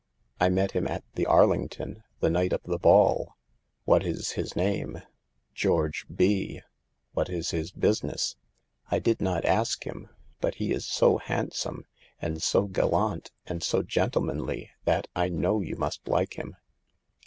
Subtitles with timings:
[0.39, 3.35] I met him at the Ar lington, the night of the ball.""
[3.85, 5.03] What is his name?""
[5.63, 6.63] George B
[7.13, 8.35] —"What is his business?""
[8.89, 10.09] I did not ask him.
[10.39, 11.85] But he is so hand some,
[12.19, 16.55] and so gallant, and so gentlemanly, that I know you must like him."